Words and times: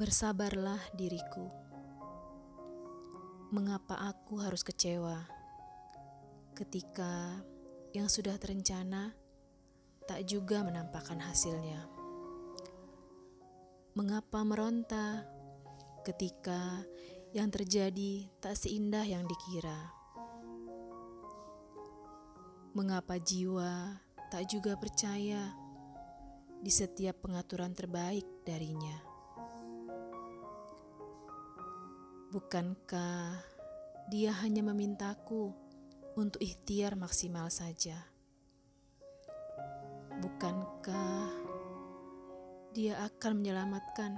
Bersabarlah 0.00 0.80
diriku. 0.96 1.44
Mengapa 3.52 4.00
aku 4.00 4.40
harus 4.40 4.64
kecewa 4.64 5.28
ketika 6.56 7.36
yang 7.92 8.08
sudah 8.08 8.40
terencana 8.40 9.12
tak 10.08 10.24
juga 10.24 10.64
menampakkan 10.64 11.20
hasilnya? 11.20 11.84
Mengapa 13.92 14.40
meronta 14.40 15.28
ketika 16.00 16.80
yang 17.36 17.52
terjadi 17.52 18.24
tak 18.40 18.56
seindah 18.56 19.04
yang 19.04 19.28
dikira? 19.28 19.92
Mengapa 22.72 23.20
jiwa 23.20 24.00
tak 24.32 24.48
juga 24.48 24.80
percaya 24.80 25.52
di 26.56 26.72
setiap 26.72 27.20
pengaturan 27.20 27.76
terbaik 27.76 28.24
darinya? 28.48 29.09
Bukankah 32.30 33.42
dia 34.06 34.30
hanya 34.38 34.62
memintaku 34.62 35.50
untuk 36.14 36.38
ikhtiar 36.38 36.94
maksimal 36.94 37.50
saja? 37.50 38.06
Bukankah 40.22 41.26
dia 42.70 43.02
akan 43.02 43.34
menyelamatkan 43.34 44.14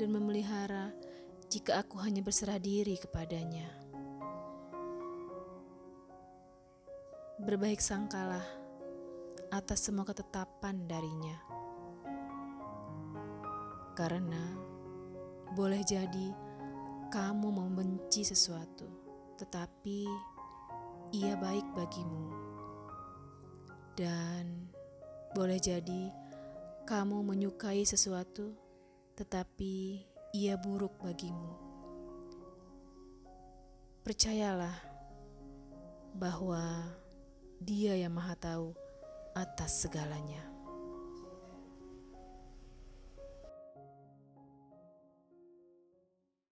dan 0.00 0.08
memelihara 0.08 0.96
jika 1.52 1.84
aku 1.84 2.00
hanya 2.00 2.24
berserah 2.24 2.56
diri 2.56 2.96
kepadanya? 2.96 3.68
Berbaik 7.36 7.84
sangkalah 7.84 8.48
atas 9.52 9.92
semua 9.92 10.08
ketetapan 10.08 10.88
darinya, 10.88 11.36
karena 13.92 14.56
boleh 15.52 15.84
jadi 15.84 16.41
kamu 17.12 17.52
membenci 17.52 18.24
sesuatu, 18.24 18.88
tetapi 19.36 20.08
ia 21.12 21.36
baik 21.36 21.68
bagimu, 21.76 22.32
dan 23.92 24.72
boleh 25.36 25.60
jadi 25.60 26.08
kamu 26.88 27.20
menyukai 27.20 27.84
sesuatu, 27.84 28.56
tetapi 29.12 30.00
ia 30.32 30.56
buruk 30.56 30.96
bagimu. 31.04 31.52
Percayalah 34.00 34.80
bahwa 36.16 36.96
Dia 37.60 37.92
yang 37.94 38.16
Maha 38.16 38.40
Tahu 38.40 38.72
atas 39.36 39.84
segalanya. 39.84 40.51